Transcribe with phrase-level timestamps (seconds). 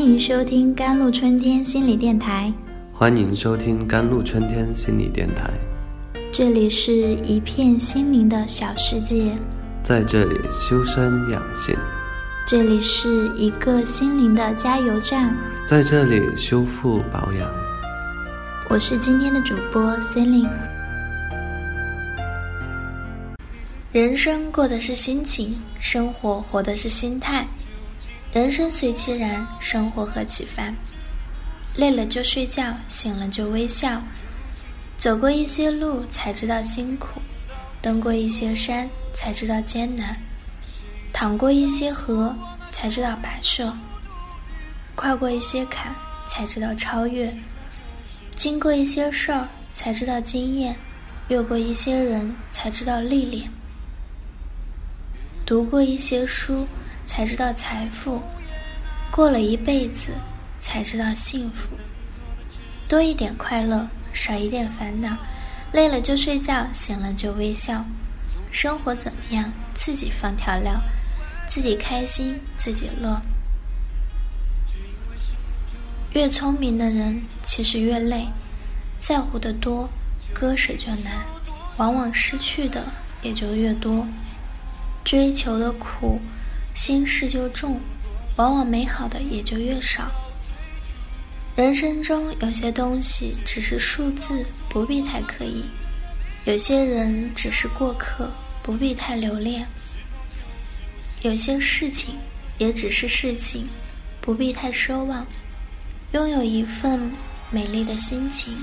[0.00, 2.50] 欢迎收听甘露春天心理电台。
[2.90, 5.50] 欢迎收听甘露春天心理电台。
[6.32, 9.36] 这里是一片心灵的小世界，
[9.82, 11.76] 在这里修身养性，
[12.46, 17.46] 这里是一个心灵的加油站，在这里修复保养。
[18.70, 20.48] 我是今天的主播 Celine。
[23.92, 27.46] 人生过的是心情，生活活的是心态。
[28.32, 30.72] 人生随其然，生活何其烦。
[31.74, 34.00] 累了就睡觉，醒了就微笑。
[34.96, 37.20] 走过一些路，才知道辛苦；
[37.82, 40.14] 登过一些山，才知道艰难；
[41.12, 42.32] 淌过一些河，
[42.70, 43.72] 才知道跋涉；
[44.94, 45.92] 跨过一些坎，
[46.28, 47.28] 才知道超越；
[48.36, 50.72] 经过一些事儿，才知道经验；
[51.26, 53.48] 越过一些人，才知道历练；
[55.44, 56.68] 读过一些书。
[57.10, 58.22] 才知道财富，
[59.10, 60.12] 过了一辈子
[60.60, 61.70] 才知道幸福。
[62.86, 65.16] 多一点快乐，少一点烦恼。
[65.72, 67.84] 累了就睡觉，醒了就微笑。
[68.52, 69.50] 生活怎么样？
[69.74, 70.80] 自己放调料，
[71.48, 73.20] 自己开心，自己乐。
[76.12, 78.28] 越聪明的人其实越累，
[79.00, 79.88] 在乎的多，
[80.32, 81.26] 割舍就难，
[81.76, 82.84] 往往失去的
[83.20, 84.06] 也就越多。
[85.04, 86.20] 追求的苦。
[86.74, 87.80] 心事就重，
[88.36, 90.10] 往往美好的也就越少。
[91.56, 95.64] 人生中有些东西只是数字，不必太刻意；
[96.44, 98.30] 有些人只是过客，
[98.62, 99.62] 不必太留恋；
[101.22, 102.14] 有些事情
[102.56, 103.66] 也只是事情，
[104.20, 105.26] 不必太奢望。
[106.12, 107.10] 拥有一份
[107.50, 108.56] 美丽的心情，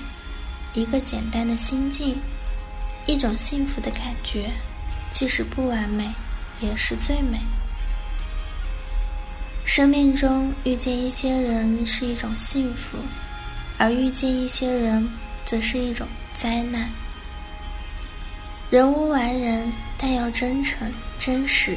[0.73, 2.19] 一个简单的心境，
[3.05, 4.49] 一种幸福的感觉，
[5.11, 6.09] 即使不完美，
[6.61, 7.39] 也是最美。
[9.67, 12.97] 生命中遇见一些人是一种幸福，
[13.77, 15.07] 而遇见一些人
[15.43, 16.89] 则是一种灾难。
[18.71, 20.89] 人无完人，但要真诚
[21.19, 21.73] 真实；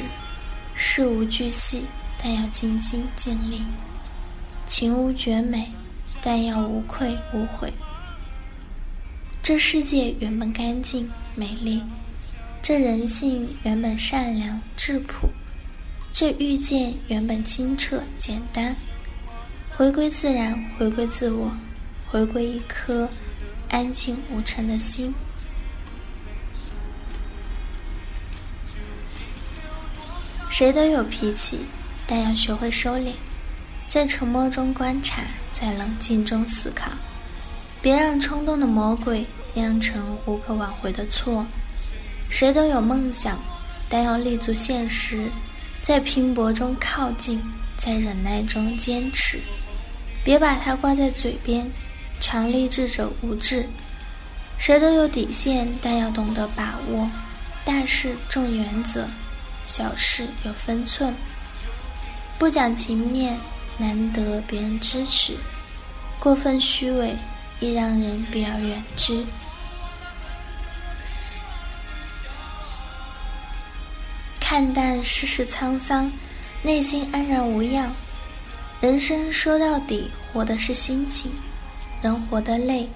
[0.73, 1.83] 事无巨细，
[2.17, 3.57] 但要尽心尽力；
[4.67, 5.69] 情无绝美，
[6.23, 7.71] 但要无愧无悔。
[9.43, 11.83] 这世界原本干净美丽，
[12.61, 15.29] 这人性原本善良质朴。
[16.11, 18.75] 这遇见原本清澈简单，
[19.71, 21.49] 回归自然，回归自我，
[22.05, 23.09] 回归一颗
[23.69, 25.13] 安静无尘的心。
[30.49, 31.61] 谁都有脾气，
[32.05, 33.13] 但要学会收敛，
[33.87, 35.23] 在沉默中观察，
[35.53, 36.91] 在冷静中思考，
[37.81, 41.47] 别让冲动的魔鬼酿成无可挽回的错。
[42.29, 43.39] 谁都有梦想，
[43.89, 45.31] 但要立足现实。
[45.81, 47.41] 在拼搏中靠近，
[47.75, 49.39] 在忍耐中坚持，
[50.23, 51.69] 别把它挂在嘴边。
[52.19, 53.67] 强立志者无志。
[54.59, 57.09] 谁都有底线，但要懂得把握。
[57.65, 59.07] 大事重原则，
[59.65, 61.15] 小事有分寸。
[62.37, 63.39] 不讲情面，
[63.79, 65.33] 难得别人支持；
[66.19, 67.15] 过分虚伪，
[67.59, 69.25] 亦让人避而远之。
[74.51, 76.11] 看淡世事沧桑，
[76.61, 77.89] 内心安然无恙。
[78.81, 81.31] 人生说到底，活的是心情。
[82.01, 82.89] 人活得累，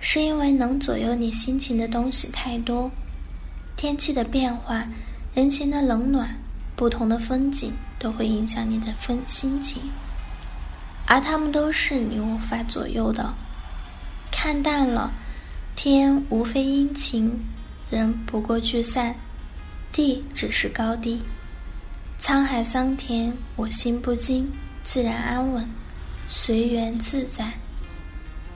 [0.00, 2.90] 是因为能左右你心情的东西太多。
[3.76, 4.84] 天气的变化，
[5.32, 6.36] 人情的冷暖，
[6.74, 9.80] 不同的风景都会影响你的分心情，
[11.06, 13.32] 而他们都是你无法左右的。
[14.32, 15.12] 看淡了，
[15.76, 17.38] 天无非阴晴，
[17.90, 19.14] 人不过聚散。
[19.96, 21.22] 地只是高低，
[22.20, 24.46] 沧海桑田，我心不惊，
[24.84, 25.66] 自然安稳，
[26.28, 27.50] 随缘自在，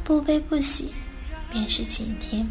[0.05, 0.93] 不悲不喜，
[1.51, 2.47] 便是晴天。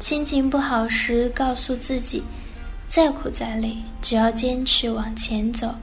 [0.00, 2.22] 心情不好时，告诉自己，
[2.88, 5.74] 再苦再累，只要坚持往前走，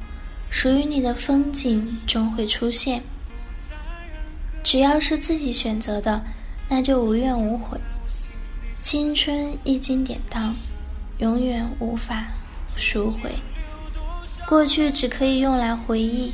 [0.50, 3.04] 属于你的风景终会出现。
[4.64, 6.26] 只要是自己选择的，
[6.68, 7.80] 那就无怨无悔。
[8.86, 10.56] 青春一经典当，
[11.18, 12.28] 永远无法
[12.76, 13.32] 赎回。
[14.48, 16.32] 过去只可以用来回忆，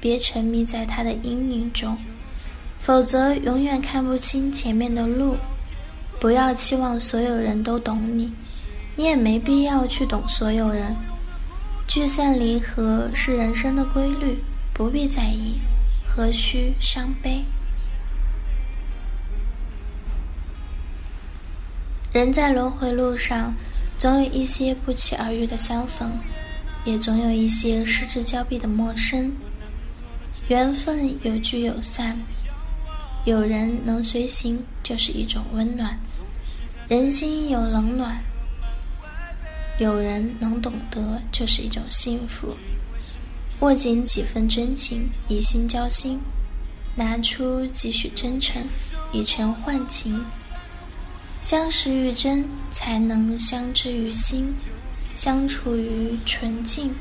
[0.00, 1.98] 别沉迷在它的阴影中，
[2.78, 5.36] 否则永远看不清前面的路。
[6.20, 8.32] 不要期望所有人都懂你，
[8.94, 10.94] 你也没必要去懂所有人。
[11.88, 14.38] 聚散离合是人生的规律，
[14.72, 15.60] 不必在意，
[16.06, 17.42] 何须伤悲？
[22.18, 23.54] 人在轮回路上，
[23.96, 26.10] 总有一些不期而遇的相逢，
[26.84, 29.32] 也总有一些失之交臂的陌生。
[30.48, 32.18] 缘分有聚有散，
[33.24, 35.96] 有人能随行就是一种温暖。
[36.88, 38.20] 人心有冷暖，
[39.78, 42.52] 有人能懂得就是一种幸福。
[43.60, 46.18] 握紧几分真情，以心交心，
[46.96, 48.60] 拿出几许真诚，
[49.12, 50.20] 以诚换情。
[51.40, 54.52] 相识于真，才能相知于心；
[55.14, 56.92] 相处于纯净，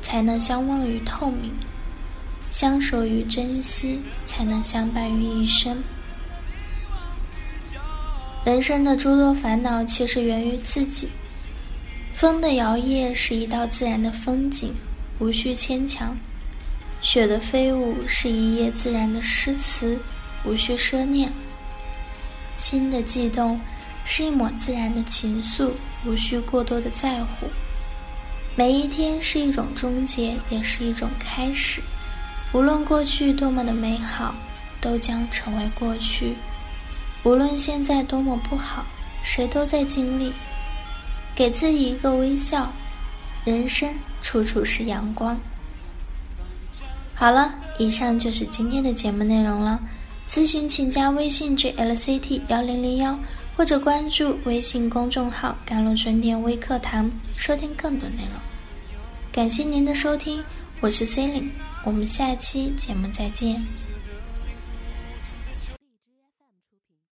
[0.00, 1.50] 才能相忘于透明；
[2.50, 5.82] 相守于珍惜，才能相伴于一生。
[8.44, 11.08] 人生的诸多烦恼，其实源于自己。
[12.14, 14.72] 风的摇曳是一道自然的风景，
[15.18, 16.16] 无需牵强；
[17.00, 19.98] 雪的飞舞是一页自然的诗词，
[20.44, 21.32] 无需奢念。
[22.56, 23.60] 心的悸动。
[24.04, 25.70] 是一抹自然的情愫，
[26.04, 27.46] 无需过多的在乎。
[28.56, 31.80] 每一天是一种终结，也是一种开始。
[32.52, 34.34] 无论过去多么的美好，
[34.80, 36.34] 都将成为过去；
[37.22, 38.84] 无论现在多么不好，
[39.22, 40.32] 谁都在经历。
[41.32, 42.72] 给自己一个微笑，
[43.44, 43.88] 人生
[44.20, 45.38] 处处是阳光。
[47.14, 49.80] 好了，以上就是今天的节目内容了。
[50.32, 53.18] 咨询请加微信 jlct 幺零零幺。
[53.54, 58.32] 或者关注微信公众号“甘露春天微课堂”，收听更多内容。
[59.30, 60.42] 感谢您的收听，
[60.80, 61.50] 我是 C e l i n e
[61.84, 63.62] 我们下期节目再见。